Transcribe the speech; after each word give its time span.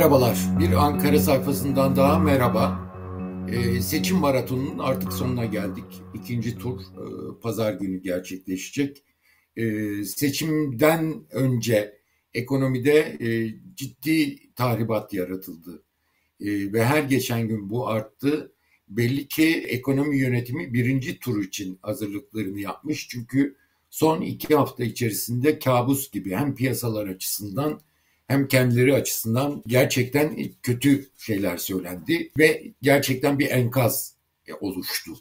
Merhabalar, 0.00 0.38
bir 0.60 0.72
Ankara 0.72 1.18
sayfasından 1.18 1.96
daha 1.96 2.18
merhaba. 2.18 2.92
Ee, 3.52 3.80
seçim 3.80 4.16
maratonunun 4.16 4.78
artık 4.78 5.12
sonuna 5.12 5.44
geldik. 5.44 5.84
İkinci 6.14 6.58
tur 6.58 6.80
e, 6.80 7.40
pazar 7.42 7.72
günü 7.72 8.02
gerçekleşecek. 8.02 9.04
Ee, 9.56 10.04
seçimden 10.04 11.14
önce 11.30 11.98
ekonomide 12.34 12.98
e, 13.20 13.54
ciddi 13.76 14.38
tahribat 14.54 15.12
yaratıldı. 15.12 15.82
E, 16.40 16.72
ve 16.72 16.84
her 16.84 17.02
geçen 17.02 17.48
gün 17.48 17.70
bu 17.70 17.88
arttı. 17.88 18.52
Belli 18.88 19.28
ki 19.28 19.64
ekonomi 19.68 20.18
yönetimi 20.18 20.74
birinci 20.74 21.18
tur 21.18 21.44
için 21.44 21.78
hazırlıklarını 21.82 22.60
yapmış. 22.60 23.08
Çünkü 23.08 23.56
son 23.90 24.20
iki 24.20 24.54
hafta 24.54 24.84
içerisinde 24.84 25.58
kabus 25.58 26.10
gibi 26.10 26.34
hem 26.34 26.54
piyasalar 26.54 27.06
açısından 27.06 27.80
hem 28.30 28.48
kendileri 28.48 28.94
açısından 28.94 29.62
gerçekten 29.66 30.38
kötü 30.62 31.08
şeyler 31.18 31.56
söylendi 31.56 32.30
ve 32.38 32.72
gerçekten 32.82 33.38
bir 33.38 33.50
enkaz 33.50 34.14
oluştu. 34.60 35.12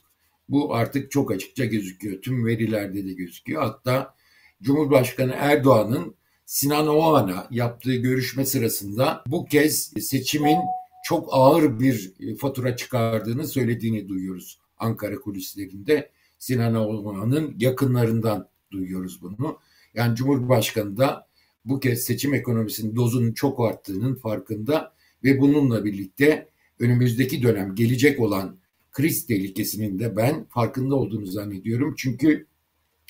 Bu 0.49 0.75
artık 0.75 1.11
çok 1.11 1.31
açıkça 1.31 1.65
gözüküyor. 1.65 2.21
Tüm 2.21 2.45
verilerde 2.45 3.05
de 3.05 3.13
gözüküyor. 3.13 3.61
Hatta 3.61 4.15
Cumhurbaşkanı 4.61 5.33
Erdoğan'ın 5.37 6.15
Sinan 6.45 6.87
Oğan'a 6.87 7.47
yaptığı 7.51 7.95
görüşme 7.95 8.45
sırasında 8.45 9.23
bu 9.27 9.45
kez 9.45 9.93
seçimin 10.01 10.57
çok 11.03 11.29
ağır 11.31 11.79
bir 11.79 12.13
fatura 12.37 12.75
çıkardığını 12.75 13.47
söylediğini 13.47 14.09
duyuyoruz 14.09 14.59
Ankara 14.77 15.15
kulislerinde. 15.15 16.11
Sinan 16.39 16.75
Oğan'ın 16.75 17.55
yakınlarından 17.59 18.49
duyuyoruz 18.71 19.21
bunu. 19.21 19.59
Yani 19.93 20.15
Cumhurbaşkanı 20.15 20.97
da 20.97 21.28
bu 21.65 21.79
kez 21.79 22.03
seçim 22.03 22.33
ekonomisinin 22.33 22.95
dozunun 22.95 23.33
çok 23.33 23.59
arttığının 23.59 24.15
farkında 24.15 24.93
ve 25.23 25.39
bununla 25.39 25.85
birlikte 25.85 26.49
önümüzdeki 26.79 27.43
dönem 27.43 27.75
gelecek 27.75 28.19
olan 28.19 28.59
kriz 28.91 29.25
tehlikesinin 29.25 29.99
de 29.99 30.15
ben 30.15 30.45
farkında 30.45 30.95
olduğunu 30.95 31.25
zannediyorum. 31.25 31.95
Çünkü 31.97 32.47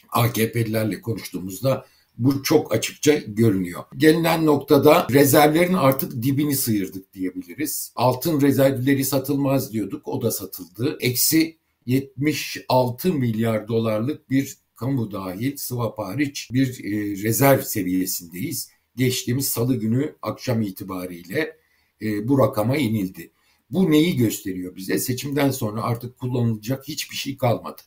AKP'lilerle 0.09 1.01
konuştuğumuzda 1.01 1.85
bu 2.17 2.43
çok 2.43 2.73
açıkça 2.73 3.15
görünüyor. 3.15 3.83
Gelinen 3.97 4.45
noktada 4.45 5.07
rezervlerin 5.11 5.73
artık 5.73 6.23
dibini 6.23 6.55
sıyırdık 6.55 7.13
diyebiliriz. 7.13 7.93
Altın 7.95 8.41
rezervleri 8.41 9.05
satılmaz 9.05 9.73
diyorduk. 9.73 10.07
O 10.07 10.21
da 10.21 10.31
satıldı. 10.31 10.97
Eksi 10.99 11.57
76 11.85 13.13
milyar 13.13 13.67
dolarlık 13.67 14.29
bir 14.29 14.57
kamu 14.79 15.11
dahil 15.11 15.57
swap 15.57 15.99
hariç 15.99 16.49
bir 16.53 16.83
e, 16.83 17.23
rezerv 17.23 17.61
seviyesindeyiz. 17.61 18.69
Geçtiğimiz 18.95 19.47
salı 19.47 19.75
günü 19.75 20.15
akşam 20.21 20.61
itibariyle 20.61 21.57
e, 22.01 22.27
bu 22.27 22.39
rakama 22.39 22.77
inildi. 22.77 23.31
Bu 23.69 23.91
neyi 23.91 24.17
gösteriyor 24.17 24.75
bize? 24.75 24.99
Seçimden 24.99 25.51
sonra 25.51 25.83
artık 25.83 26.17
kullanılacak 26.17 26.87
hiçbir 26.87 27.15
şey 27.15 27.37
kalmadı. 27.37 27.81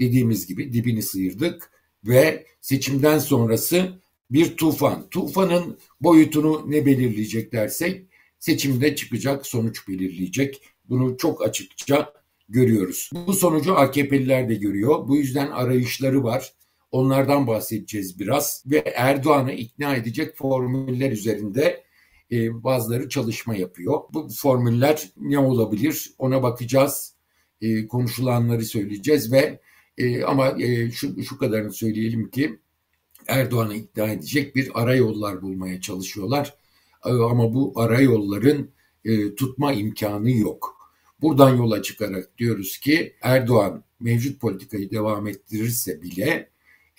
Dediğimiz 0.00 0.46
gibi 0.46 0.72
dibini 0.72 1.02
sıyırdık 1.02 1.70
ve 2.04 2.46
seçimden 2.60 3.18
sonrası 3.18 4.00
bir 4.30 4.56
tufan. 4.56 5.08
Tufanın 5.10 5.78
boyutunu 6.00 6.70
ne 6.70 6.86
belirleyecek 6.86 7.52
dersek 7.52 8.06
seçimde 8.38 8.96
çıkacak 8.96 9.46
sonuç 9.46 9.88
belirleyecek. 9.88 10.62
Bunu 10.84 11.16
çok 11.16 11.42
açıkça 11.42 12.17
görüyoruz. 12.48 13.10
Bu 13.26 13.32
sonucu 13.32 13.76
AKP'liler 13.76 14.48
de 14.48 14.54
görüyor. 14.54 15.08
Bu 15.08 15.16
yüzden 15.16 15.50
arayışları 15.50 16.24
var. 16.24 16.52
Onlardan 16.90 17.46
bahsedeceğiz 17.46 18.20
biraz 18.20 18.64
ve 18.66 18.78
Erdoğan'ı 18.96 19.52
ikna 19.52 19.96
edecek 19.96 20.36
formüller 20.36 21.12
üzerinde 21.12 21.84
e, 22.32 22.64
bazıları 22.64 23.08
çalışma 23.08 23.56
yapıyor. 23.56 24.00
Bu 24.12 24.28
formüller 24.28 25.10
ne 25.16 25.38
olabilir 25.38 26.12
ona 26.18 26.42
bakacağız. 26.42 27.14
E, 27.60 27.86
konuşulanları 27.86 28.64
söyleyeceğiz 28.64 29.32
ve 29.32 29.60
e, 29.98 30.24
ama 30.24 30.62
e, 30.62 30.90
şu, 30.90 31.22
şu 31.22 31.38
kadarını 31.38 31.72
söyleyelim 31.72 32.30
ki 32.30 32.58
Erdoğan'ı 33.28 33.74
ikna 33.74 34.08
edecek 34.08 34.56
bir 34.56 34.70
ara 34.74 34.94
yollar 34.94 35.42
bulmaya 35.42 35.80
çalışıyorlar. 35.80 36.54
E, 37.04 37.10
ama 37.10 37.54
bu 37.54 37.72
ara 37.76 38.00
yolların 38.00 38.70
e, 39.04 39.34
tutma 39.34 39.72
imkanı 39.72 40.30
yok. 40.30 40.77
Buradan 41.22 41.56
yola 41.56 41.82
çıkarak 41.82 42.38
diyoruz 42.38 42.78
ki 42.78 43.14
Erdoğan 43.22 43.84
mevcut 44.00 44.40
politikayı 44.40 44.90
devam 44.90 45.26
ettirirse 45.26 46.02
bile 46.02 46.50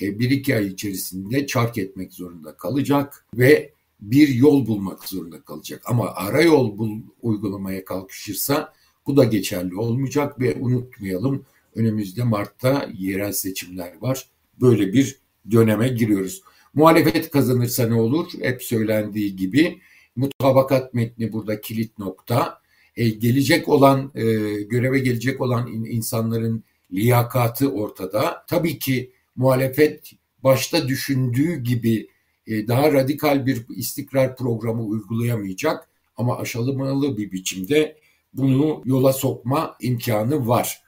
e, 0.02 0.20
bir 0.20 0.30
iki 0.30 0.56
ay 0.56 0.68
içerisinde 0.68 1.48
çark 1.48 1.78
etmek 1.78 2.14
zorunda 2.14 2.58
kalacak 2.58 3.26
ve 3.34 3.74
bir 4.00 4.28
yol 4.28 4.68
bulmak 4.68 5.10
zorunda 5.10 5.42
kalacak. 5.42 5.82
Ama 5.86 6.14
ara 6.16 6.42
yol 6.42 6.78
bul, 6.78 7.00
uygulamaya 7.22 7.86
kalkışırsa 7.86 8.74
bu 9.08 9.18
da 9.18 9.24
geçerli 9.24 9.76
olmayacak 9.76 10.40
ve 10.40 10.56
unutmayalım 10.60 11.46
önümüzde 11.76 12.24
Mart'ta 12.24 12.90
yerel 12.98 13.32
seçimler 13.32 14.02
var. 14.02 14.30
Böyle 14.62 14.94
bir 14.94 15.20
döneme 15.52 15.88
giriyoruz. 15.88 16.42
Muhalefet 16.74 17.32
kazanırsa 17.32 17.88
ne 17.88 17.94
olur? 17.94 18.32
Hep 18.42 18.64
söylendiği 18.64 19.36
gibi 19.36 19.82
mutabakat 20.16 20.94
metni 20.94 21.34
burada 21.34 21.62
kilit 21.62 22.00
nokta 22.00 22.59
e, 23.00 23.10
gelecek 23.10 23.70
olan 23.70 24.12
e, 24.16 24.24
göreve 24.62 25.00
gelecek 25.00 25.42
olan 25.42 25.68
in, 25.68 25.86
insanların 25.86 26.64
liyakatı 26.94 27.72
ortada. 27.72 28.46
Tabii 28.48 28.80
ki 28.80 29.12
muhalefet 29.36 30.12
başta 30.44 30.88
düşündüğü 30.88 31.56
gibi 31.56 32.08
e, 32.48 32.68
daha 32.68 32.94
radikal 32.94 33.46
bir 33.46 33.66
istikrar 33.70 34.36
programı 34.36 34.84
uygulayamayacak 34.84 35.90
ama 36.18 36.38
aşılamalı 36.38 37.18
bir 37.18 37.32
biçimde 37.32 37.98
bunu 38.34 38.82
yola 38.86 39.14
sokma 39.14 39.78
imkanı 39.82 40.48
var. 40.48 40.82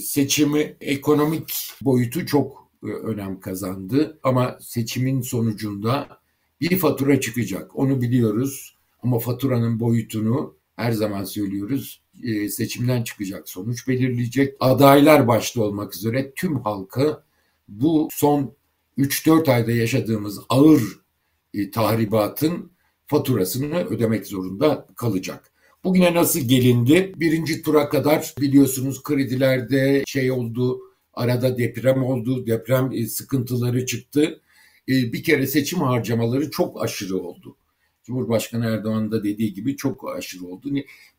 Seçimi 0.00 0.76
ekonomik 0.80 1.52
boyutu 1.82 2.26
çok 2.26 2.70
önem 2.82 3.40
kazandı 3.40 4.18
ama 4.22 4.58
seçimin 4.60 5.20
sonucunda 5.20 6.08
bir 6.60 6.78
fatura 6.78 7.20
çıkacak. 7.20 7.78
Onu 7.78 8.00
biliyoruz 8.00 8.76
ama 9.02 9.18
faturanın 9.18 9.80
boyutunu 9.80 10.59
her 10.80 10.92
zaman 10.92 11.24
söylüyoruz 11.24 12.02
e, 12.22 12.48
seçimden 12.48 13.02
çıkacak 13.02 13.48
sonuç 13.48 13.88
belirleyecek. 13.88 14.56
Adaylar 14.60 15.28
başta 15.28 15.62
olmak 15.62 15.94
üzere 15.94 16.32
tüm 16.36 16.60
halkı 16.60 17.22
bu 17.68 18.08
son 18.12 18.54
3-4 18.98 19.52
ayda 19.52 19.72
yaşadığımız 19.72 20.40
ağır 20.48 20.82
e, 21.54 21.70
tahribatın 21.70 22.70
faturasını 23.06 23.84
ödemek 23.84 24.26
zorunda 24.26 24.86
kalacak. 24.96 25.50
Bugüne 25.84 26.14
nasıl 26.14 26.40
gelindi? 26.40 27.12
Birinci 27.16 27.62
tura 27.62 27.88
kadar 27.88 28.34
biliyorsunuz 28.40 29.02
kredilerde 29.02 30.02
şey 30.06 30.30
oldu, 30.30 30.80
arada 31.14 31.58
deprem 31.58 32.04
oldu, 32.04 32.46
deprem 32.46 32.92
e, 32.92 33.06
sıkıntıları 33.06 33.86
çıktı. 33.86 34.40
Bir 34.88 35.22
kere 35.22 35.46
seçim 35.46 35.78
harcamaları 35.78 36.50
çok 36.50 36.84
aşırı 36.84 37.18
oldu. 37.18 37.56
Cumhurbaşkanı 38.02 38.66
Erdoğan'ın 38.66 39.10
da 39.10 39.24
dediği 39.24 39.54
gibi 39.54 39.76
çok 39.76 40.16
aşırı 40.16 40.44
oldu. 40.44 40.68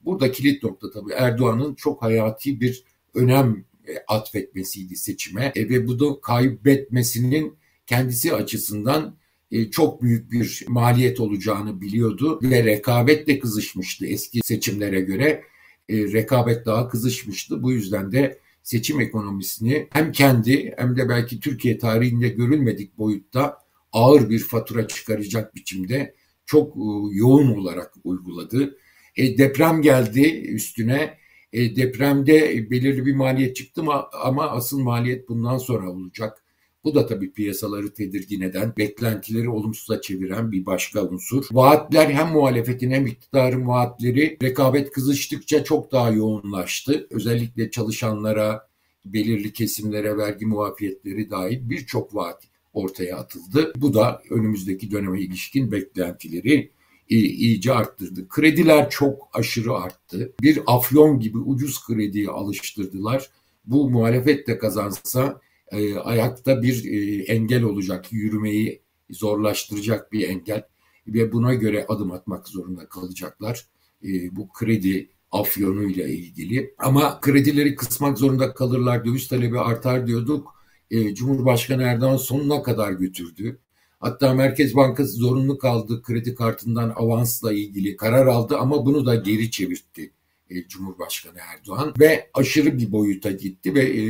Burada 0.01 0.31
kilit 0.31 0.63
nokta 0.63 0.91
tabii 0.91 1.13
Erdoğan'ın 1.13 1.75
çok 1.75 2.01
hayati 2.01 2.61
bir 2.61 2.83
önem 3.13 3.65
e, 3.87 3.91
atfetmesiydi 4.07 4.95
seçime 4.95 5.51
e, 5.55 5.69
ve 5.69 5.87
bu 5.87 5.99
da 5.99 6.21
kaybetmesinin 6.21 7.57
kendisi 7.87 8.33
açısından 8.33 9.17
e, 9.51 9.71
çok 9.71 10.01
büyük 10.01 10.31
bir 10.31 10.65
maliyet 10.67 11.19
olacağını 11.19 11.81
biliyordu 11.81 12.39
ve 12.43 12.63
rekabetle 12.63 13.39
kızışmıştı 13.39 14.05
eski 14.05 14.39
seçimlere 14.43 15.01
göre. 15.01 15.43
Rekabet 15.89 16.65
daha 16.65 16.87
kızışmıştı. 16.87 17.63
Bu 17.63 17.71
yüzden 17.71 18.11
de 18.11 18.39
seçim 18.63 19.01
ekonomisini 19.01 19.87
hem 19.91 20.11
kendi 20.11 20.73
hem 20.77 20.97
de 20.97 21.09
belki 21.09 21.39
Türkiye 21.39 21.77
tarihinde 21.77 22.29
görülmedik 22.29 22.97
boyutta 22.97 23.57
ağır 23.93 24.29
bir 24.29 24.39
fatura 24.39 24.87
çıkaracak 24.87 25.55
biçimde 25.55 26.15
çok 26.51 26.75
e, 26.75 26.83
yoğun 27.11 27.55
olarak 27.55 27.93
uyguladı. 28.03 28.77
E, 29.15 29.37
deprem 29.37 29.81
geldi 29.81 30.21
üstüne. 30.53 31.17
E, 31.53 31.75
depremde 31.75 32.69
belirli 32.71 33.05
bir 33.05 33.15
maliyet 33.15 33.55
çıktı 33.55 33.81
ama, 33.81 34.09
ama 34.23 34.49
asıl 34.49 34.79
maliyet 34.79 35.29
bundan 35.29 35.57
sonra 35.57 35.91
olacak. 35.91 36.43
Bu 36.83 36.95
da 36.95 37.05
tabii 37.05 37.33
piyasaları 37.33 37.93
tedirgin 37.93 38.41
eden, 38.41 38.73
beklentileri 38.77 39.49
olumsuza 39.49 40.01
çeviren 40.01 40.51
bir 40.51 40.65
başka 40.65 41.03
unsur. 41.03 41.45
Vaatler 41.51 42.09
hem 42.09 42.27
muhalefetin 42.27 42.91
hem 42.91 43.07
iktidarın 43.07 43.67
vaatleri 43.67 44.37
rekabet 44.43 44.91
kızıştıkça 44.91 45.63
çok 45.63 45.91
daha 45.91 46.09
yoğunlaştı. 46.09 47.07
Özellikle 47.09 47.71
çalışanlara, 47.71 48.67
belirli 49.05 49.53
kesimlere 49.53 50.17
vergi 50.17 50.45
muafiyetleri 50.45 51.29
dahil 51.29 51.69
birçok 51.69 52.15
vaat 52.15 52.50
ortaya 52.73 53.17
atıldı. 53.17 53.73
Bu 53.75 53.93
da 53.93 54.21
önümüzdeki 54.29 54.91
döneme 54.91 55.21
ilişkin 55.21 55.71
beklentileri 55.71 56.71
iyice 57.09 57.73
arttırdı. 57.73 58.27
Krediler 58.27 58.89
çok 58.89 59.29
aşırı 59.33 59.73
arttı. 59.73 60.33
Bir 60.41 60.59
afyon 60.67 61.19
gibi 61.19 61.37
ucuz 61.37 61.85
krediye 61.85 62.29
alıştırdılar. 62.29 63.29
Bu 63.65 63.89
muhalefet 63.89 64.47
de 64.47 64.57
kazansa 64.57 65.41
e, 65.71 65.95
ayakta 65.95 66.61
bir 66.61 66.85
e, 66.85 67.23
engel 67.23 67.63
olacak, 67.63 68.13
yürümeyi 68.13 68.81
zorlaştıracak 69.09 70.11
bir 70.11 70.29
engel. 70.29 70.63
ve 71.07 71.31
buna 71.31 71.53
göre 71.53 71.85
adım 71.87 72.11
atmak 72.11 72.47
zorunda 72.47 72.85
kalacaklar. 72.89 73.65
E, 74.03 74.35
bu 74.35 74.49
kredi 74.49 75.09
afyonuyla 75.31 76.07
ilgili. 76.07 76.73
Ama 76.77 77.21
kredileri 77.21 77.75
kısmak 77.75 78.17
zorunda 78.17 78.53
kalırlar, 78.53 79.05
döviz 79.05 79.27
talebi 79.27 79.59
artar 79.59 80.07
diyorduk. 80.07 80.60
E, 80.91 81.15
Cumhurbaşkanı 81.15 81.83
Erdoğan 81.83 82.17
sonuna 82.17 82.63
kadar 82.63 82.91
götürdü. 82.91 83.59
Hatta 83.99 84.33
Merkez 84.33 84.75
Bankası 84.75 85.11
zorunlu 85.11 85.57
kaldı 85.57 86.01
kredi 86.01 86.35
kartından 86.35 86.93
avansla 86.95 87.53
ilgili 87.53 87.95
karar 87.95 88.27
aldı 88.27 88.57
ama 88.57 88.85
bunu 88.85 89.05
da 89.05 89.15
geri 89.15 89.51
çevirtti 89.51 90.11
e, 90.49 90.67
Cumhurbaşkanı 90.67 91.37
Erdoğan 91.39 91.93
ve 91.99 92.29
aşırı 92.33 92.77
bir 92.77 92.91
boyuta 92.91 93.31
gitti 93.31 93.75
ve 93.75 93.81
e, 93.81 94.05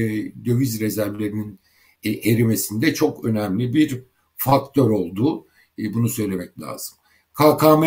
döviz 0.45 0.79
rezervlerinin 0.81 1.59
erimesinde 2.03 2.93
çok 2.93 3.25
önemli 3.25 3.73
bir 3.73 4.03
faktör 4.35 4.89
oldu. 4.89 5.47
Bunu 5.93 6.09
söylemek 6.09 6.61
lazım. 6.61 6.97
KKM 7.33 7.83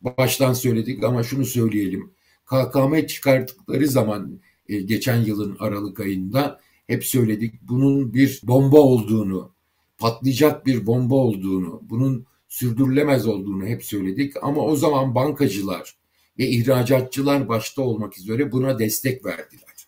baştan 0.00 0.52
söyledik 0.52 1.04
ama 1.04 1.22
şunu 1.22 1.44
söyleyelim. 1.44 2.10
KKM 2.46 3.06
çıkarttıkları 3.06 3.88
zaman 3.88 4.40
geçen 4.68 5.16
yılın 5.16 5.56
Aralık 5.58 6.00
ayında 6.00 6.60
hep 6.90 7.04
söyledik 7.04 7.54
bunun 7.62 8.14
bir 8.14 8.40
bomba 8.42 8.80
olduğunu, 8.80 9.52
patlayacak 9.98 10.66
bir 10.66 10.86
bomba 10.86 11.14
olduğunu, 11.14 11.80
bunun 11.82 12.26
sürdürülemez 12.48 13.26
olduğunu 13.26 13.66
hep 13.66 13.84
söyledik 13.84 14.34
ama 14.42 14.62
o 14.62 14.76
zaman 14.76 15.14
bankacılar 15.14 15.96
ve 16.38 16.48
ihracatçılar 16.48 17.48
başta 17.48 17.82
olmak 17.82 18.18
üzere 18.18 18.52
buna 18.52 18.78
destek 18.78 19.24
verdiler. 19.24 19.86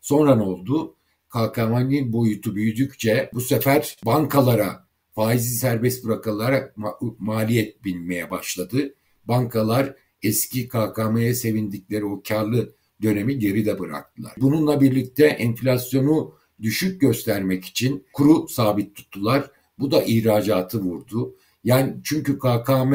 Sonra 0.00 0.36
ne 0.36 0.42
oldu? 0.42 0.94
KKM'nin 1.28 2.12
boyutu 2.12 2.54
büyüdükçe 2.54 3.30
bu 3.34 3.40
sefer 3.40 3.96
bankalara 4.06 4.86
faizi 5.14 5.54
serbest 5.54 6.04
bırakılarak 6.04 6.74
maliyet 7.18 7.84
binmeye 7.84 8.30
başladı. 8.30 8.94
Bankalar 9.24 9.94
eski 10.22 10.68
KKM'ye 10.68 11.34
sevindikleri 11.34 12.04
o 12.04 12.22
karlı 12.28 12.74
dönemi 13.02 13.38
geride 13.38 13.78
bıraktılar. 13.78 14.32
Bununla 14.36 14.80
birlikte 14.80 15.26
enflasyonu 15.26 16.37
düşük 16.62 17.00
göstermek 17.00 17.64
için 17.64 18.06
kuru 18.12 18.48
sabit 18.48 18.94
tuttular. 18.94 19.50
Bu 19.78 19.90
da 19.90 20.02
ihracatı 20.02 20.80
vurdu. 20.80 21.34
Yani 21.64 21.96
çünkü 22.04 22.38
KKM 22.38 22.94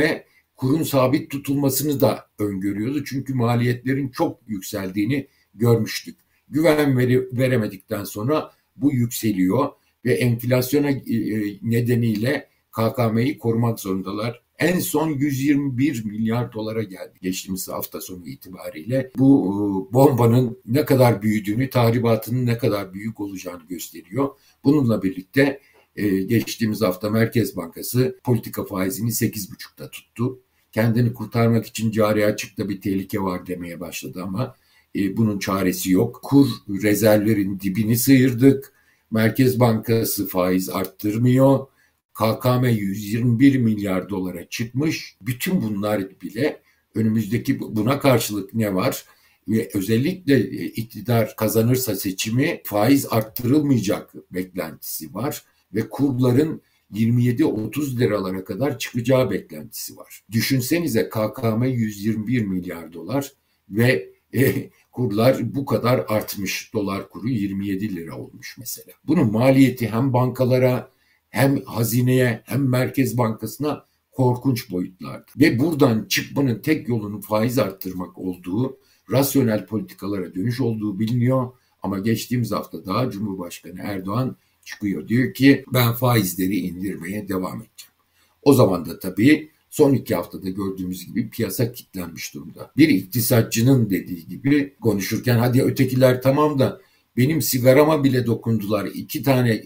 kurun 0.55 0.83
sabit 0.83 1.31
tutulmasını 1.31 2.01
da 2.01 2.27
öngörüyordu. 2.39 3.03
Çünkü 3.03 3.33
maliyetlerin 3.33 4.09
çok 4.09 4.39
yükseldiğini 4.47 5.27
görmüştük. 5.53 6.17
Güven 6.49 6.97
veri, 6.97 7.37
veremedikten 7.37 8.03
sonra 8.03 8.51
bu 8.75 8.93
yükseliyor 8.93 9.69
ve 10.05 10.13
enflasyona 10.13 10.89
e, 10.89 11.01
nedeniyle 11.61 12.49
KKM'yi 12.71 13.37
korumak 13.37 13.79
zorundalar. 13.79 14.41
En 14.59 14.79
son 14.79 15.09
121 15.09 16.05
milyar 16.05 16.53
dolara 16.53 16.83
geldi 16.83 17.13
geçtiğimiz 17.21 17.69
hafta 17.69 18.01
sonu 18.01 18.27
itibariyle. 18.27 19.11
Bu 19.17 19.45
e, 19.47 19.93
bombanın 19.93 20.57
ne 20.65 20.85
kadar 20.85 21.21
büyüdüğünü, 21.21 21.69
tahribatının 21.69 22.45
ne 22.45 22.57
kadar 22.57 22.93
büyük 22.93 23.19
olacağını 23.19 23.63
gösteriyor. 23.69 24.29
Bununla 24.63 25.03
birlikte 25.03 25.59
e, 25.95 26.07
geçtiğimiz 26.09 26.81
hafta 26.81 27.09
Merkez 27.09 27.55
Bankası 27.55 28.19
politika 28.23 28.65
faizini 28.65 29.09
8,5'ta 29.09 29.89
tuttu. 29.89 30.39
Kendini 30.71 31.13
kurtarmak 31.13 31.65
için 31.65 31.91
cari 31.91 32.25
açıkta 32.25 32.69
bir 32.69 32.81
tehlike 32.81 33.21
var 33.21 33.47
demeye 33.47 33.79
başladı 33.79 34.23
ama 34.23 34.55
e, 34.95 35.17
bunun 35.17 35.39
çaresi 35.39 35.91
yok. 35.91 36.19
Kur 36.23 36.47
rezervlerin 36.69 37.59
dibini 37.59 37.97
sıyırdık. 37.97 38.73
Merkez 39.11 39.59
Bankası 39.59 40.27
faiz 40.27 40.69
arttırmıyor. 40.69 41.67
KKM 42.13 42.65
121 42.65 43.57
milyar 43.57 44.09
dolara 44.09 44.49
çıkmış. 44.49 45.17
Bütün 45.21 45.61
bunlar 45.61 46.21
bile 46.21 46.61
önümüzdeki 46.95 47.59
buna 47.59 47.99
karşılık 47.99 48.53
ne 48.53 48.75
var? 48.75 49.05
Ve 49.47 49.69
özellikle 49.73 50.35
e, 50.35 50.65
iktidar 50.65 51.35
kazanırsa 51.35 51.95
seçimi 51.95 52.61
faiz 52.63 53.07
arttırılmayacak 53.09 54.13
beklentisi 54.31 55.13
var 55.13 55.43
ve 55.73 55.89
kurların 55.89 56.61
27-30 56.93 57.99
liralara 57.99 58.43
kadar 58.43 58.79
çıkacağı 58.79 59.31
beklentisi 59.31 59.97
var. 59.97 60.23
Düşünsenize 60.31 61.09
KKM 61.09 61.63
121 61.63 62.45
milyar 62.45 62.93
dolar 62.93 63.31
ve 63.69 64.09
e, 64.35 64.69
kurlar 64.91 65.55
bu 65.55 65.65
kadar 65.65 66.05
artmış. 66.07 66.73
Dolar 66.73 67.09
kuru 67.09 67.29
27 67.29 67.95
lira 67.95 68.17
olmuş 68.17 68.57
mesela. 68.59 68.93
Bunun 69.03 69.31
maliyeti 69.31 69.87
hem 69.87 70.13
bankalara 70.13 70.91
hem 71.33 71.61
hazineye 71.65 72.41
hem 72.45 72.69
Merkez 72.69 73.17
Bankası'na 73.17 73.85
korkunç 74.11 74.71
boyutlarda. 74.71 75.25
Ve 75.39 75.59
buradan 75.59 76.05
çıkmanın 76.09 76.59
tek 76.59 76.89
yolunun 76.89 77.21
faiz 77.21 77.59
arttırmak 77.59 78.17
olduğu, 78.17 78.77
rasyonel 79.11 79.65
politikalara 79.65 80.35
dönüş 80.35 80.61
olduğu 80.61 80.99
biliniyor. 80.99 81.51
Ama 81.83 81.99
geçtiğimiz 81.99 82.51
hafta 82.51 82.85
daha 82.85 83.09
Cumhurbaşkanı 83.09 83.79
Erdoğan 83.79 84.35
çıkıyor. 84.65 85.07
Diyor 85.07 85.33
ki 85.33 85.65
ben 85.73 85.93
faizleri 85.93 86.57
indirmeye 86.57 87.27
devam 87.27 87.55
edeceğim. 87.55 87.93
O 88.41 88.53
zaman 88.53 88.85
da 88.85 88.99
tabii 88.99 89.51
son 89.69 89.93
iki 89.93 90.15
haftada 90.15 90.49
gördüğümüz 90.49 91.07
gibi 91.07 91.29
piyasa 91.29 91.71
kilitlenmiş 91.71 92.33
durumda. 92.33 92.71
Bir 92.77 92.89
iktisatçının 92.89 93.89
dediği 93.89 94.27
gibi 94.27 94.75
konuşurken 94.81 95.37
hadi 95.37 95.63
ötekiler 95.63 96.21
tamam 96.21 96.59
da 96.59 96.81
benim 97.17 97.41
sigarama 97.41 98.03
bile 98.03 98.25
dokundular. 98.25 98.85
İki 98.85 99.23
tane 99.23 99.63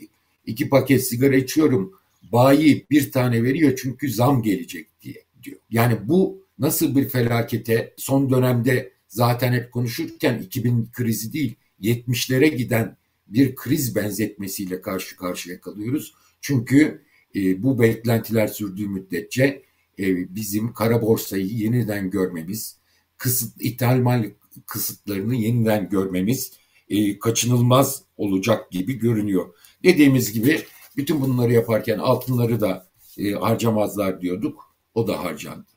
iki 0.48 0.70
paket 0.70 1.08
sigara 1.08 1.36
içiyorum. 1.36 1.94
Bayi 2.32 2.86
bir 2.90 3.12
tane 3.12 3.44
veriyor 3.44 3.80
çünkü 3.82 4.12
zam 4.12 4.42
gelecek 4.42 5.02
diye 5.02 5.24
diyor. 5.44 5.58
Yani 5.70 5.98
bu 6.04 6.48
nasıl 6.60 6.96
bir 6.96 7.10
felakete 7.10 7.94
son 7.98 8.30
dönemde 8.30 8.92
zaten 9.08 9.54
hep 9.54 9.72
konuşurken 9.72 10.40
2000 10.40 10.90
krizi 10.94 11.34
değil 11.34 11.56
70'lere 11.82 12.48
giden 12.48 12.98
bir 13.28 13.56
kriz 13.56 13.96
benzetmesiyle 13.96 14.82
karşı 14.82 15.18
karşıya 15.18 15.62
kalıyoruz. 15.62 16.14
Çünkü 16.42 17.02
e, 17.36 17.64
bu 17.64 17.80
beklentiler 17.80 18.48
sürdüğü 18.48 18.88
müddetçe 18.88 19.64
e, 20.00 20.36
bizim 20.36 20.74
kara 20.74 21.02
borsayı 21.02 21.46
yeniden 21.46 22.10
görmemiz, 22.10 22.78
kısıt 23.18 23.62
ithal 23.62 23.98
mal 23.98 24.26
kısıtlarını 24.66 25.36
yeniden 25.36 25.90
görmemiz 25.90 26.54
e, 26.90 27.20
kaçınılmaz 27.20 28.04
olacak 28.18 28.72
gibi 28.72 28.94
görünüyor. 28.94 29.46
Dediğimiz 29.84 30.34
gibi 30.34 30.62
bütün 30.98 31.22
bunları 31.22 31.54
yaparken 31.54 31.98
altınları 31.98 32.62
da 32.62 32.88
e, 33.18 33.32
harcamazlar 33.32 34.22
diyorduk. 34.22 34.76
O 34.94 35.08
da 35.08 35.24
harcandı. 35.24 35.68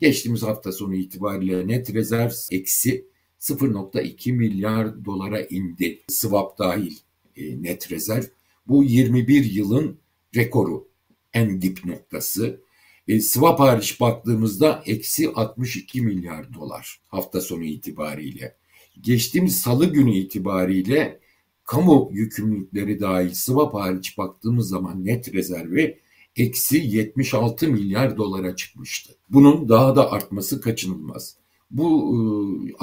Geçtiğimiz 0.00 0.42
hafta 0.42 0.72
sonu 0.72 0.94
itibariyle 0.94 1.68
net 1.68 1.94
rezerv 1.94 2.30
eksi 2.50 3.06
0.2 3.40 4.32
milyar 4.32 5.04
dolara 5.04 5.42
indi. 5.42 6.00
Swap 6.08 6.58
dahil 6.58 6.96
e, 7.36 7.62
net 7.62 7.92
rezerv. 7.92 8.24
Bu 8.66 8.84
21 8.84 9.44
yılın 9.44 9.98
rekoru, 10.36 10.88
en 11.34 11.62
dip 11.62 11.84
noktası. 11.84 12.60
E, 13.08 13.20
swap 13.20 13.60
hariç 13.60 14.00
baktığımızda 14.00 14.82
eksi 14.86 15.28
62 15.28 16.02
milyar 16.02 16.54
dolar 16.54 17.00
hafta 17.08 17.40
sonu 17.40 17.64
itibariyle. 17.64 18.56
Geçtiğimiz 19.00 19.60
salı 19.60 19.92
günü 19.92 20.14
itibariyle 20.14 21.20
kamu 21.68 22.10
yükümlülükleri 22.12 23.00
dahil 23.00 23.34
swap 23.34 23.74
hariç 23.74 24.18
baktığımız 24.18 24.68
zaman 24.68 25.04
net 25.04 25.34
rezervi 25.34 25.98
eksi 26.36 26.78
76 26.78 27.68
milyar 27.68 28.16
dolara 28.16 28.56
çıkmıştı. 28.56 29.12
Bunun 29.30 29.68
daha 29.68 29.96
da 29.96 30.12
artması 30.12 30.60
kaçınılmaz. 30.60 31.36
Bu 31.70 32.14
e, 32.14 32.18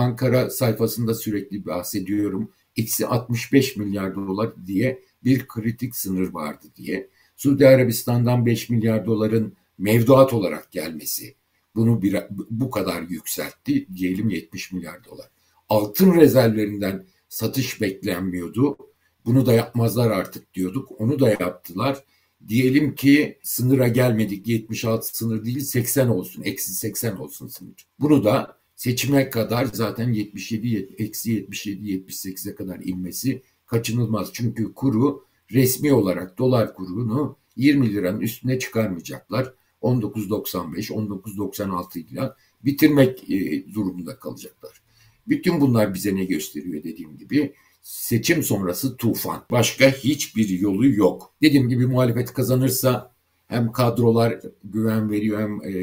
Ankara 0.01 0.49
sayfasında 0.49 1.13
sürekli 1.13 1.65
bahsediyorum. 1.65 2.51
Eksi 2.77 3.07
65 3.07 3.77
milyar 3.77 4.15
dolar 4.15 4.53
diye 4.65 4.99
bir 5.23 5.47
kritik 5.47 5.95
sınır 5.95 6.33
vardı 6.33 6.65
diye. 6.75 7.09
Suudi 7.35 7.67
Arabistan'dan 7.67 8.45
5 8.45 8.69
milyar 8.69 9.05
doların 9.05 9.53
mevduat 9.77 10.33
olarak 10.33 10.71
gelmesi 10.71 11.35
bunu 11.75 12.01
bir, 12.01 12.17
bu 12.49 12.69
kadar 12.71 13.01
yükseltti. 13.01 13.87
Diyelim 13.95 14.29
70 14.29 14.71
milyar 14.71 15.05
dolar. 15.05 15.29
Altın 15.69 16.13
rezervlerinden 16.13 17.05
satış 17.29 17.81
beklenmiyordu. 17.81 18.77
Bunu 19.25 19.45
da 19.45 19.53
yapmazlar 19.53 20.11
artık 20.11 20.53
diyorduk. 20.53 21.01
Onu 21.01 21.19
da 21.19 21.29
yaptılar. 21.29 22.03
Diyelim 22.47 22.95
ki 22.95 23.39
sınıra 23.43 23.87
gelmedik 23.87 24.47
76 24.47 25.17
sınır 25.17 25.45
değil 25.45 25.59
80 25.59 26.07
olsun. 26.07 26.43
Eksi 26.43 26.73
80 26.73 27.15
olsun 27.15 27.47
sınır. 27.47 27.87
Bunu 27.99 28.23
da 28.23 28.57
seçime 28.75 29.29
kadar 29.29 29.65
zaten 29.73 30.13
77 30.13 30.95
eksi 30.97 31.31
77 31.31 31.91
78'e 31.91 32.55
kadar 32.55 32.79
inmesi 32.83 33.41
kaçınılmaz. 33.65 34.29
Çünkü 34.33 34.73
kuru 34.73 35.25
resmi 35.51 35.93
olarak 35.93 36.37
dolar 36.37 36.73
kurunu 36.73 37.37
20 37.55 37.93
liranın 37.93 38.19
üstüne 38.19 38.59
çıkarmayacaklar. 38.59 39.53
19.95 39.81 40.93
19.96 40.93 41.99
ile 41.99 42.31
bitirmek 42.63 43.29
e, 43.29 43.65
durumunda 43.73 44.19
kalacaklar. 44.19 44.81
Bütün 45.27 45.61
bunlar 45.61 45.93
bize 45.93 46.15
ne 46.15 46.25
gösteriyor 46.25 46.83
dediğim 46.83 47.17
gibi 47.17 47.53
seçim 47.81 48.43
sonrası 48.43 48.97
tufan. 48.97 49.45
Başka 49.51 49.89
hiçbir 49.91 50.49
yolu 50.49 50.87
yok. 50.87 51.35
Dediğim 51.41 51.69
gibi 51.69 51.87
muhalefet 51.87 52.33
kazanırsa 52.33 53.15
hem 53.47 53.71
kadrolar 53.71 54.39
güven 54.63 55.11
veriyor 55.11 55.41
hem 55.41 55.63
e, 55.63 55.73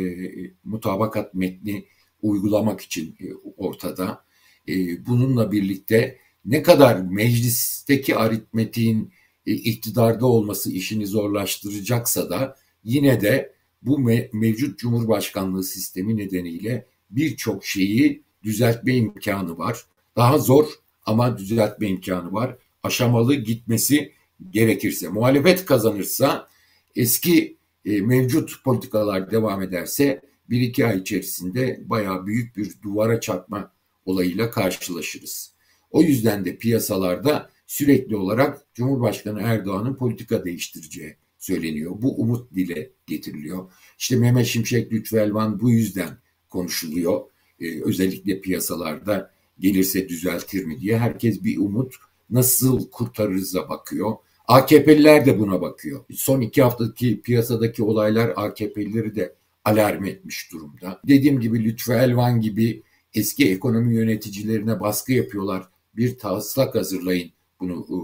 mutabakat 0.64 1.34
metni 1.34 1.84
uygulamak 2.22 2.80
için 2.80 3.16
e, 3.20 3.26
ortada. 3.56 4.24
E, 4.68 5.06
bununla 5.06 5.52
birlikte 5.52 6.18
ne 6.44 6.62
kadar 6.62 7.00
meclisteki 7.00 8.16
aritmetiğin 8.16 9.12
e, 9.46 9.52
iktidarda 9.52 10.26
olması 10.26 10.72
işini 10.72 11.06
zorlaştıracaksa 11.06 12.30
da 12.30 12.56
yine 12.84 13.20
de 13.20 13.52
bu 13.82 14.00
me- 14.00 14.28
mevcut 14.32 14.78
Cumhurbaşkanlığı 14.78 15.64
sistemi 15.64 16.16
nedeniyle 16.16 16.86
birçok 17.10 17.64
şeyi 17.64 18.22
düzeltme 18.42 18.94
imkanı 18.94 19.58
var. 19.58 19.84
Daha 20.16 20.38
zor 20.38 20.66
ama 21.06 21.38
düzeltme 21.38 21.88
imkanı 21.88 22.32
var. 22.32 22.56
Aşamalı 22.82 23.34
gitmesi 23.34 24.12
gerekirse. 24.50 25.08
Muhalefet 25.08 25.64
kazanırsa 25.64 26.48
eski 26.96 27.56
e, 27.84 28.00
mevcut 28.00 28.64
politikalar 28.64 29.30
devam 29.30 29.62
ederse 29.62 30.22
bir 30.50 30.60
iki 30.60 30.86
ay 30.86 30.98
içerisinde 30.98 31.80
bayağı 31.84 32.26
büyük 32.26 32.56
bir 32.56 32.72
duvara 32.82 33.20
çarpma 33.20 33.72
olayıyla 34.06 34.50
karşılaşırız. 34.50 35.52
O 35.90 36.02
yüzden 36.02 36.44
de 36.44 36.56
piyasalarda 36.56 37.50
sürekli 37.66 38.16
olarak 38.16 38.66
Cumhurbaşkanı 38.74 39.40
Erdoğan'ın 39.42 39.94
politika 39.94 40.44
değiştireceği 40.44 41.16
söyleniyor. 41.38 41.92
Bu 42.02 42.20
umut 42.20 42.54
dile 42.54 42.90
getiriliyor. 43.06 43.72
İşte 43.98 44.16
Mehmet 44.16 44.46
Şimşek 44.46 44.92
Lütfü 44.92 45.16
Elvan 45.16 45.60
bu 45.60 45.70
yüzden 45.70 46.18
konuşuluyor. 46.48 47.20
Ee, 47.62 47.82
özellikle 47.84 48.40
piyasalarda 48.40 49.30
gelirse 49.58 50.08
düzeltir 50.08 50.64
mi 50.64 50.80
diye 50.80 50.98
herkes 50.98 51.44
bir 51.44 51.58
umut 51.58 51.94
nasıl 52.30 52.90
kurtarırız'a 52.90 53.68
bakıyor. 53.68 54.12
AKP'liler 54.48 55.26
de 55.26 55.38
buna 55.38 55.60
bakıyor. 55.60 56.04
Son 56.12 56.40
iki 56.40 56.62
haftaki 56.62 57.20
piyasadaki 57.20 57.82
olaylar 57.82 58.32
AKP'lileri 58.36 59.14
de 59.16 59.34
alarm 59.64 60.04
etmiş 60.04 60.52
durumda. 60.52 61.00
Dediğim 61.08 61.40
gibi 61.40 61.64
Lütfü 61.64 61.92
Elvan 61.92 62.40
gibi 62.40 62.82
eski 63.14 63.50
ekonomi 63.50 63.94
yöneticilerine 63.94 64.80
baskı 64.80 65.12
yapıyorlar. 65.12 65.68
Bir 65.96 66.18
taslak 66.18 66.74
hazırlayın 66.74 67.30
bunu 67.60 67.86
e, 67.90 67.96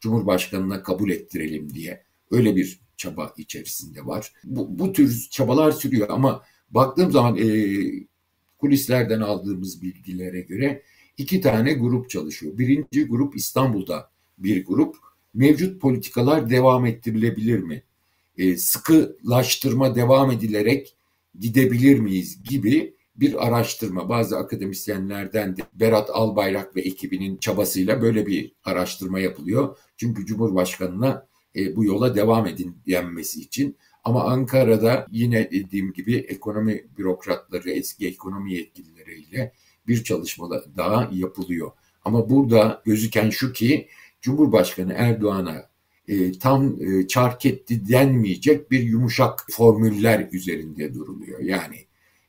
Cumhurbaşkanı'na 0.00 0.82
kabul 0.82 1.10
ettirelim 1.10 1.74
diye. 1.74 2.02
Öyle 2.30 2.56
bir 2.56 2.80
çaba 2.96 3.32
içerisinde 3.36 4.06
var. 4.06 4.32
Bu, 4.44 4.78
bu 4.78 4.92
tür 4.92 5.26
çabalar 5.30 5.72
sürüyor 5.72 6.08
ama 6.10 6.42
baktığım 6.70 7.12
zaman 7.12 7.36
e, 7.36 7.46
kulislerden 8.64 9.20
aldığımız 9.20 9.82
bilgilere 9.82 10.40
göre 10.40 10.82
iki 11.18 11.40
tane 11.40 11.72
grup 11.72 12.10
çalışıyor. 12.10 12.58
Birinci 12.58 13.06
grup 13.06 13.36
İstanbul'da 13.36 14.10
bir 14.38 14.66
grup. 14.66 14.96
Mevcut 15.34 15.80
politikalar 15.80 16.50
devam 16.50 16.86
ettirilebilir 16.86 17.58
mi? 17.58 17.82
E, 18.38 18.56
sıkılaştırma 18.56 19.94
devam 19.94 20.30
edilerek 20.30 20.96
gidebilir 21.38 21.98
miyiz 21.98 22.42
gibi 22.42 22.94
bir 23.16 23.46
araştırma. 23.46 24.08
Bazı 24.08 24.38
akademisyenlerden 24.38 25.56
de 25.56 25.62
Berat 25.74 26.10
Albayrak 26.10 26.76
ve 26.76 26.80
ekibinin 26.80 27.36
çabasıyla 27.36 28.02
böyle 28.02 28.26
bir 28.26 28.52
araştırma 28.64 29.20
yapılıyor. 29.20 29.78
Çünkü 29.96 30.26
Cumhurbaşkanı'na 30.26 31.26
e, 31.56 31.76
bu 31.76 31.84
yola 31.84 32.16
devam 32.16 32.46
edin 32.46 32.76
denmesi 32.86 33.40
için. 33.40 33.76
Ama 34.04 34.24
Ankara'da 34.24 35.06
yine 35.10 35.50
dediğim 35.50 35.92
gibi 35.92 36.16
ekonomi 36.16 36.84
bürokratları, 36.98 37.70
eski 37.70 38.08
ekonomi 38.08 38.54
yetkilileriyle 38.54 39.52
bir 39.86 40.04
çalışma 40.04 40.50
daha 40.76 41.10
yapılıyor. 41.12 41.70
Ama 42.04 42.30
burada 42.30 42.82
gözüken 42.84 43.30
şu 43.30 43.52
ki 43.52 43.88
Cumhurbaşkanı 44.20 44.92
Erdoğan'a 44.92 45.68
e, 46.08 46.32
tam 46.38 46.82
e, 46.82 47.06
çark 47.06 47.46
etti 47.46 47.88
denmeyecek 47.88 48.70
bir 48.70 48.80
yumuşak 48.80 49.46
formüller 49.50 50.28
üzerinde 50.32 50.94
duruluyor. 50.94 51.40
Yani 51.40 51.76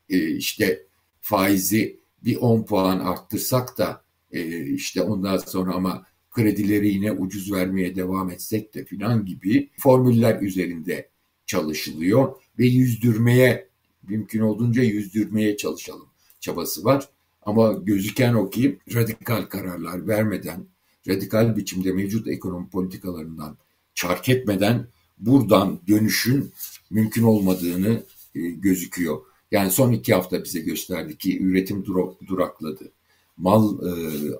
e, 0.08 0.28
işte 0.28 0.86
faizi 1.20 2.00
bir 2.24 2.36
10 2.36 2.64
puan 2.64 2.98
arttırsak 2.98 3.78
da 3.78 4.04
e, 4.32 4.66
işte 4.66 5.02
ondan 5.02 5.36
sonra 5.36 5.74
ama 5.74 6.06
kredileri 6.30 6.88
yine 6.88 7.12
ucuz 7.12 7.52
vermeye 7.52 7.96
devam 7.96 8.30
etsek 8.30 8.74
de 8.74 8.84
filan 8.84 9.26
gibi 9.26 9.70
formüller 9.78 10.40
üzerinde 10.42 11.08
çalışılıyor 11.46 12.34
ve 12.58 12.66
yüzdürmeye 12.66 13.68
mümkün 14.08 14.40
olduğunca 14.40 14.82
yüzdürmeye 14.82 15.56
çalışalım 15.56 16.08
çabası 16.40 16.84
var. 16.84 17.08
Ama 17.42 17.72
gözüken 17.72 18.34
o 18.34 18.50
ki 18.50 18.78
radikal 18.94 19.42
kararlar 19.42 20.08
vermeden, 20.08 20.66
radikal 21.08 21.56
biçimde 21.56 21.92
mevcut 21.92 22.28
ekonomi 22.28 22.68
politikalarından 22.70 23.56
çark 23.94 24.28
etmeden 24.28 24.86
buradan 25.18 25.80
dönüşün 25.88 26.52
mümkün 26.90 27.22
olmadığını 27.22 28.02
e, 28.34 28.40
gözüküyor. 28.40 29.20
Yani 29.50 29.70
son 29.70 29.92
iki 29.92 30.14
hafta 30.14 30.44
bize 30.44 30.60
gösterdi 30.60 31.18
ki 31.18 31.42
üretim 31.42 31.84
durakladı. 32.26 32.92
Mal 33.36 33.78
e, 33.86 33.90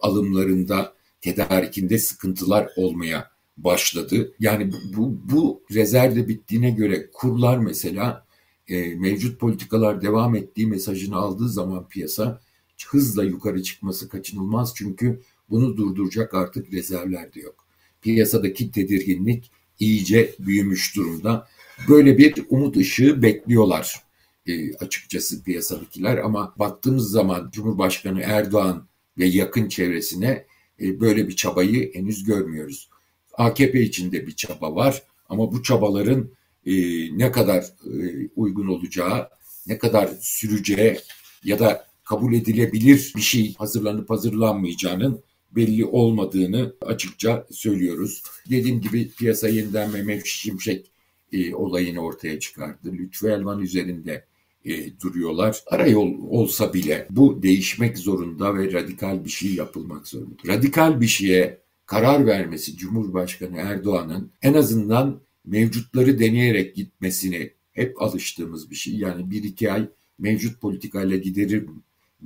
alımlarında, 0.02 0.94
tedarikinde 1.20 1.98
sıkıntılar 1.98 2.68
olmaya 2.76 3.30
başladı. 3.56 4.34
Yani 4.40 4.70
bu, 4.96 5.20
bu 5.25 5.62
rezervde 5.75 6.28
bittiğine 6.28 6.70
göre 6.70 7.10
kurlar 7.12 7.58
mesela 7.58 8.26
e, 8.68 8.94
mevcut 8.94 9.40
politikalar 9.40 10.02
devam 10.02 10.36
ettiği 10.36 10.66
mesajını 10.66 11.16
aldığı 11.16 11.48
zaman 11.48 11.88
piyasa 11.88 12.40
hızla 12.88 13.25
yukarı 13.25 13.62
çıkması 13.62 14.08
kaçınılmaz. 14.08 14.72
Çünkü 14.76 15.20
bunu 15.50 15.76
durduracak 15.76 16.34
artık 16.34 16.72
rezervler 16.72 17.34
de 17.34 17.40
yok. 17.40 17.66
Piyasadaki 18.02 18.70
tedirginlik 18.70 19.50
iyice 19.80 20.34
büyümüş 20.38 20.96
durumda. 20.96 21.48
Böyle 21.88 22.18
bir 22.18 22.34
umut 22.48 22.76
ışığı 22.76 23.22
bekliyorlar 23.22 24.06
e, 24.46 24.75
açıkçası 24.75 25.42
piyasadakiler 25.42 26.16
ama 26.18 26.54
baktığımız 26.58 27.10
zaman 27.10 27.50
Cumhurbaşkanı 27.52 28.20
Erdoğan 28.20 28.88
ve 29.18 29.26
yakın 29.26 29.68
çevresine 29.68 30.46
e, 30.80 31.00
böyle 31.00 31.28
bir 31.28 31.36
çabayı 31.36 31.94
henüz 31.94 32.25
görmüyoruz. 32.25 32.90
AKP 33.38 33.83
içinde 33.83 34.26
bir 34.26 34.33
çaba 34.33 34.75
var 34.75 35.02
ama 35.28 35.52
bu 35.52 35.62
çabaların 35.62 36.31
e, 36.66 36.73
ne 37.19 37.33
kadar 37.33 37.62
e, 37.62 38.28
uygun 38.37 38.66
olacağı, 38.66 39.28
ne 39.66 39.78
kadar 39.78 40.11
süreceği 40.21 40.99
ya 41.45 41.59
da 41.59 41.87
kabul 42.05 42.35
edilebilir 42.35 43.12
bir 43.16 43.23
şey 43.23 43.55
hazırlanıp 43.55 44.11
hazırlanmayacağının 44.11 45.21
belli 45.57 45.85
olmadığını 45.85 46.75
açıkça 46.81 47.47
söylüyoruz. 47.50 48.23
Dediğim 48.50 48.81
gibi 48.81 49.11
piyasa 49.11 49.49
yeniden 49.49 49.90
Mehmet 49.90 50.26
Şimşek 50.26 50.90
e, 51.33 51.55
olayını 51.55 52.00
ortaya 52.00 52.40
çıkardı. 52.40 52.93
Lütfü 52.93 53.28
Elvan 53.28 53.61
üzerinde 53.61 54.25
e, 54.64 55.00
duruyorlar. 55.00 55.62
Arayol 55.66 56.14
olsa 56.31 56.75
bile 56.75 57.07
bu 57.11 57.43
değişmek 57.43 57.99
zorunda 57.99 58.59
ve 58.59 58.73
radikal 58.73 59.25
bir 59.25 59.31
şey 59.31 59.55
yapılmak 59.55 60.09
zorunda. 60.09 60.37
Radikal 60.47 61.00
bir 61.00 61.07
şeye 61.07 61.65
karar 61.87 62.26
vermesi 62.26 62.76
Cumhurbaşkanı 62.76 63.57
Erdoğan'ın 63.57 64.31
en 64.43 64.55
azından 64.55 65.21
mevcutları 65.45 66.19
deneyerek 66.19 66.76
gitmesini 66.76 67.52
hep 67.73 68.02
alıştığımız 68.02 68.71
bir 68.71 68.76
şey. 68.76 68.97
Yani 68.97 69.31
bir 69.31 69.45
iki 69.45 69.73
ay 69.73 69.88
mevcut 70.19 70.61
politikayla 70.61 71.16
giderir 71.16 71.66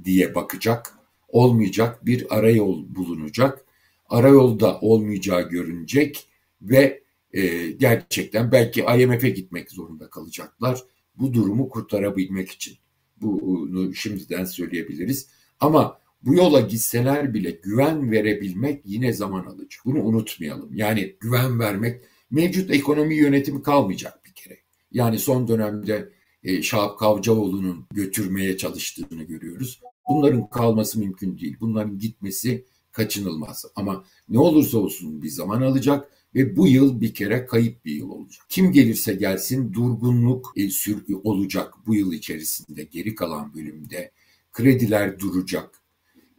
diye 0.04 0.34
bakacak. 0.34 0.94
Olmayacak 1.28 2.06
bir 2.06 2.38
arayol 2.38 2.94
bulunacak. 2.94 3.64
Arayolda 4.08 4.80
olmayacağı 4.80 5.48
görünecek 5.48 6.28
ve 6.62 7.02
e, 7.32 7.70
gerçekten 7.70 8.52
belki 8.52 8.80
IMF'e 8.80 9.30
gitmek 9.30 9.70
zorunda 9.70 10.10
kalacaklar 10.10 10.80
bu 11.18 11.34
durumu 11.34 11.68
kurtarabilmek 11.68 12.50
için. 12.50 12.76
Bunu 13.20 13.94
şimdiden 13.94 14.44
söyleyebiliriz. 14.44 15.28
Ama 15.60 15.99
bu 16.22 16.34
yola 16.34 16.60
gitseler 16.60 17.34
bile 17.34 17.50
güven 17.50 18.10
verebilmek 18.10 18.82
yine 18.84 19.12
zaman 19.12 19.44
alacak. 19.44 19.82
Bunu 19.84 20.02
unutmayalım. 20.02 20.76
Yani 20.76 21.16
güven 21.20 21.60
vermek 21.60 22.04
mevcut 22.30 22.70
ekonomi 22.70 23.14
yönetimi 23.14 23.62
kalmayacak 23.62 24.24
bir 24.26 24.32
kere. 24.32 24.58
Yani 24.92 25.18
son 25.18 25.48
dönemde 25.48 26.12
e, 26.44 26.62
Şahap 26.62 26.98
Kavcıoğlu'nun 26.98 27.86
götürmeye 27.92 28.56
çalıştığını 28.56 29.22
görüyoruz. 29.22 29.80
Bunların 30.08 30.50
kalması 30.50 30.98
mümkün 30.98 31.38
değil. 31.38 31.56
Bunların 31.60 31.98
gitmesi 31.98 32.64
kaçınılmaz. 32.92 33.64
Ama 33.76 34.04
ne 34.28 34.38
olursa 34.38 34.78
olsun 34.78 35.22
bir 35.22 35.28
zaman 35.28 35.62
alacak 35.62 36.10
ve 36.34 36.56
bu 36.56 36.68
yıl 36.68 37.00
bir 37.00 37.14
kere 37.14 37.46
kayıp 37.46 37.84
bir 37.84 37.92
yıl 37.92 38.10
olacak. 38.10 38.46
Kim 38.48 38.72
gelirse 38.72 39.14
gelsin 39.14 39.72
durgunluk 39.72 40.52
e, 40.56 40.70
sür, 40.70 41.04
olacak 41.24 41.74
bu 41.86 41.94
yıl 41.94 42.12
içerisinde 42.12 42.82
geri 42.82 43.14
kalan 43.14 43.54
bölümde. 43.54 44.10
Krediler 44.52 45.18
duracak, 45.18 45.79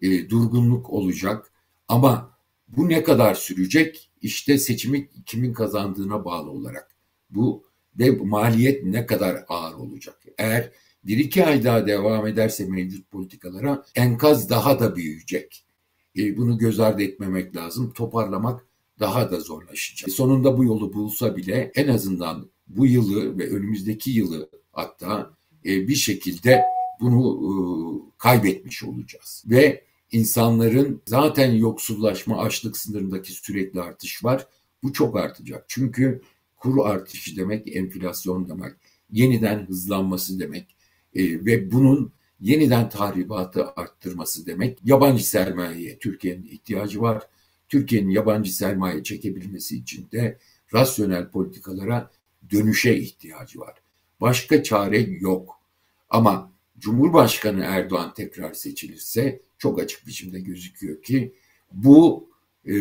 e, 0.02 0.30
durgunluk 0.30 0.90
olacak 0.90 1.52
ama 1.88 2.38
bu 2.68 2.90
ne 2.90 3.04
kadar 3.04 3.36
sürecek? 3.36 4.12
İşte 4.22 4.58
seçimi 4.58 5.10
kimin 5.26 5.54
kazandığına 5.54 6.26
bağlı 6.26 6.50
olarak. 6.50 6.96
Bu 7.30 7.64
ve 8.00 8.12
maliyet 8.12 8.84
ne 8.84 9.06
kadar 9.06 9.46
ağır 9.48 9.74
olacak? 9.74 10.22
Eğer 10.38 10.72
bir 11.04 11.18
iki 11.18 11.46
ay 11.46 11.64
daha 11.64 11.88
devam 11.88 12.28
ederse 12.28 12.66
mevcut 12.66 13.12
politikalara 13.12 13.86
enkaz 13.96 14.50
daha 14.50 14.80
da 14.80 14.96
büyüyecek. 14.96 15.66
E, 16.18 16.38
bunu 16.38 16.58
göz 16.58 16.80
ardı 16.80 17.04
etmemek 17.04 17.56
lazım. 17.56 17.94
Toparlamak 17.94 18.66
daha 19.00 19.32
da 19.32 19.40
zorlaşacak. 19.40 20.12
Sonunda 20.12 20.58
bu 20.58 20.64
yolu 20.64 20.94
bulsa 20.94 21.38
bile 21.38 21.72
en 21.76 21.88
azından 21.88 22.50
bu 22.68 22.86
yılı 22.86 23.38
ve 23.38 23.50
önümüzdeki 23.50 24.12
yılı 24.12 24.50
hatta 24.72 25.34
e, 25.66 25.88
bir 25.88 25.96
şekilde 25.96 26.62
bunu 27.00 27.40
e, 27.42 27.54
kaybetmiş 28.18 28.84
olacağız. 28.84 29.44
Ve 29.48 29.84
insanların 30.12 31.02
zaten 31.08 31.52
yoksullaşma, 31.52 32.38
açlık 32.38 32.78
sınırındaki 32.78 33.32
sürekli 33.32 33.82
artış 33.82 34.24
var. 34.24 34.48
Bu 34.84 34.94
çok 34.94 35.18
artacak. 35.18 35.66
Çünkü 35.68 36.22
kuru 36.58 36.84
artışı 36.84 37.38
demek 37.38 37.76
enflasyon 37.76 38.50
demek, 38.50 38.74
yeniden 39.12 39.68
hızlanması 39.68 40.40
demek 40.40 40.76
e, 41.16 41.46
ve 41.46 41.72
bunun 41.72 42.14
yeniden 42.40 42.90
tahribatı 42.90 43.66
arttırması 43.66 44.46
demek. 44.46 44.80
Yabancı 44.84 45.30
sermayeye 45.30 46.00
Türkiye'nin 46.00 46.46
ihtiyacı 46.46 47.02
var. 47.02 47.24
Türkiye'nin 47.70 48.10
yabancı 48.10 48.56
sermaye 48.56 49.04
çekebilmesi 49.04 49.78
için 49.78 50.08
de 50.12 50.40
rasyonel 50.74 51.30
politikalara 51.30 52.12
dönüşe 52.52 52.98
ihtiyacı 52.98 53.60
var. 53.60 53.76
Başka 54.22 54.64
çare 54.64 55.00
yok. 55.00 55.60
Ama 56.10 56.52
Cumhurbaşkanı 56.82 57.64
Erdoğan 57.64 58.14
tekrar 58.14 58.54
seçilirse 58.54 59.42
çok 59.58 59.80
açık 59.80 60.08
biçimde 60.08 60.40
gözüküyor 60.40 61.02
ki 61.02 61.34
bu 61.72 62.30
e, 62.66 62.74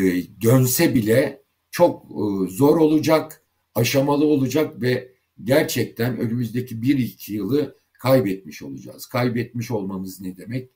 dönse 0.42 0.94
bile 0.94 1.42
çok 1.70 2.04
e, 2.04 2.50
zor 2.50 2.76
olacak, 2.76 3.42
aşamalı 3.74 4.24
olacak 4.24 4.82
ve 4.82 5.12
gerçekten 5.44 6.18
önümüzdeki 6.18 6.82
bir 6.82 6.98
iki 6.98 7.32
yılı 7.32 7.76
kaybetmiş 7.92 8.62
olacağız. 8.62 9.06
Kaybetmiş 9.06 9.70
olmamız 9.70 10.20
ne 10.20 10.36
demek? 10.36 10.70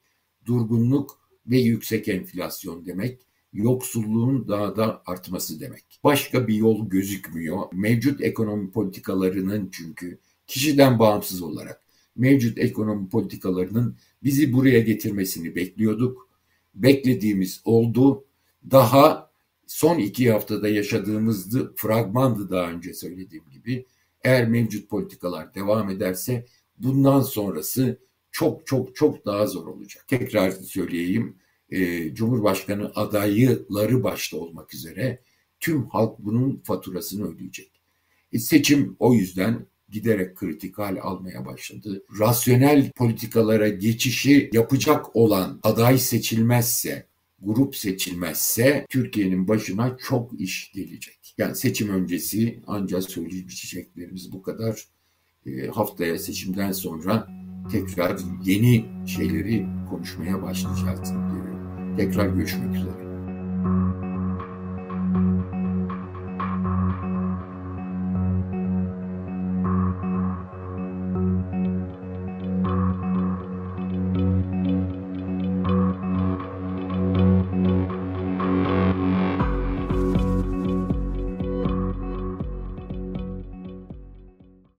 Durgunluk 0.47 1.21
ve 1.47 1.59
yüksek 1.59 2.09
enflasyon 2.09 2.87
demek. 2.87 3.21
Yoksulluğun 3.53 4.49
daha 4.49 4.77
da 4.77 5.03
artması 5.07 5.61
demek. 5.61 5.85
Başka 6.05 6.49
bir 6.49 6.55
yol 6.55 6.89
gözükmüyor. 6.89 7.59
Mevcut 7.73 8.21
ekonomi 8.21 8.71
politikalarının 8.71 9.69
çünkü 9.73 10.19
kişiden 10.47 10.99
bağımsız 10.99 11.43
olarak 11.43 11.84
mevcut 12.17 12.59
ekonomi 12.59 13.09
politikalarının 13.09 13.97
bizi 14.23 14.53
buraya 14.53 14.81
getirmesini 14.81 15.55
bekliyorduk. 15.55 16.29
Beklediğimiz 16.75 17.61
oldu. 17.65 18.25
Daha 18.71 19.31
son 19.67 19.99
iki 19.99 20.33
haftada 20.33 20.69
yaşadığımızdı, 20.69 21.75
fragmandı 21.77 22.51
daha 22.51 22.71
önce 22.71 22.95
söylediğim 22.95 23.45
gibi. 23.51 23.87
Eğer 24.23 24.49
mevcut 24.49 24.89
politikalar 24.89 25.55
devam 25.55 25.91
ederse 25.91 26.47
bundan 26.79 27.21
sonrası 27.21 27.99
çok 28.33 28.67
çok 28.67 28.97
çok 28.97 29.27
daha 29.27 29.47
zor 29.47 29.67
olacak. 29.67 30.05
Tekrar 30.09 30.51
söyleyeyim, 30.51 31.37
e, 31.71 32.15
Cumhurbaşkanı 32.15 32.93
adayları 32.95 34.05
başta 34.05 34.37
olmak 34.37 34.75
üzere 34.75 35.21
tüm 35.61 35.87
halk 35.87 36.19
bunun 36.19 36.57
faturasını 36.65 37.35
ödeyecek. 37.35 37.71
E, 38.33 38.39
seçim 38.39 38.97
o 38.99 39.15
yüzden 39.15 39.67
giderek 39.95 40.37
kritik 40.37 40.79
hal 40.79 40.97
almaya 41.03 41.47
başladı. 41.47 42.05
Rasyonel 42.19 42.91
politikalara 42.91 43.69
geçişi 43.69 44.51
yapacak 44.53 45.17
olan 45.17 45.61
aday 45.63 45.99
seçilmezse, 45.99 47.07
grup 47.43 47.77
seçilmezse 47.77 48.87
Türkiye'nin 48.91 49.49
başına 49.49 49.97
çok 50.09 50.41
iş 50.41 50.73
gelecek. 50.73 51.35
Yani 51.39 51.57
seçim 51.57 51.89
öncesi 51.89 52.61
ancak 52.67 53.03
söyleyeceklerimiz 53.03 54.33
bu 54.33 54.43
kadar. 54.43 54.85
E, 55.47 55.67
haftaya 55.67 56.19
seçimden 56.19 56.73
sonra 56.73 57.29
tekrar 57.73 58.19
yeni 58.45 58.85
şeyleri 59.07 59.67
konuşmaya 59.91 60.43
başlayacağız. 60.43 61.13
Tekrar 61.97 62.29
görüşmek 62.29 62.77
üzere. 62.77 63.04